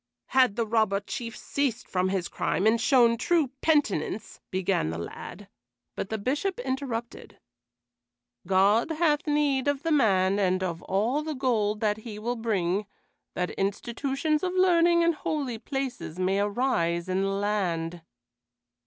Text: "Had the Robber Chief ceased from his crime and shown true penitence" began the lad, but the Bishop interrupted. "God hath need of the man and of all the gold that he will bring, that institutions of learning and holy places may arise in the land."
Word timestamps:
"Had 0.29 0.55
the 0.55 0.65
Robber 0.65 0.99
Chief 0.99 1.37
ceased 1.37 1.87
from 1.87 2.09
his 2.09 2.27
crime 2.27 2.65
and 2.65 2.81
shown 2.81 3.17
true 3.19 3.49
penitence" 3.61 4.39
began 4.49 4.89
the 4.89 4.97
lad, 4.97 5.47
but 5.95 6.09
the 6.09 6.17
Bishop 6.17 6.59
interrupted. 6.61 7.37
"God 8.47 8.89
hath 8.89 9.27
need 9.27 9.67
of 9.67 9.83
the 9.83 9.91
man 9.91 10.39
and 10.39 10.63
of 10.63 10.81
all 10.81 11.21
the 11.21 11.35
gold 11.35 11.81
that 11.81 11.97
he 11.97 12.17
will 12.17 12.35
bring, 12.35 12.87
that 13.35 13.51
institutions 13.51 14.41
of 14.41 14.53
learning 14.55 15.03
and 15.03 15.13
holy 15.13 15.59
places 15.59 16.17
may 16.17 16.39
arise 16.39 17.07
in 17.07 17.21
the 17.21 17.27
land." 17.29 18.01